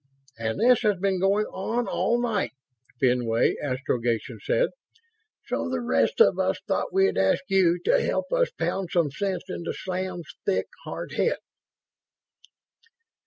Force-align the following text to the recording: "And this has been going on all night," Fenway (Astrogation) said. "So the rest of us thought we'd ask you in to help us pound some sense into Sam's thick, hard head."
"And 0.39 0.59
this 0.59 0.81
has 0.81 0.97
been 0.97 1.19
going 1.19 1.45
on 1.45 1.87
all 1.87 2.19
night," 2.19 2.53
Fenway 2.99 3.55
(Astrogation) 3.61 4.39
said. 4.43 4.69
"So 5.45 5.69
the 5.69 5.79
rest 5.79 6.19
of 6.19 6.39
us 6.39 6.59
thought 6.67 6.91
we'd 6.91 7.19
ask 7.19 7.43
you 7.49 7.75
in 7.75 7.83
to 7.91 8.01
help 8.01 8.33
us 8.33 8.49
pound 8.49 8.89
some 8.91 9.11
sense 9.11 9.43
into 9.47 9.73
Sam's 9.73 10.33
thick, 10.43 10.65
hard 10.85 11.11
head." 11.11 11.37